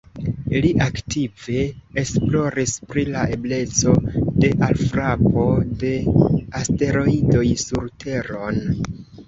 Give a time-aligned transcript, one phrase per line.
[0.61, 1.57] Li aktive
[2.03, 3.95] esploris pri la ebleco
[4.45, 5.45] de alfrapo
[5.85, 5.95] de
[6.63, 8.63] asteroidoj sur Teron.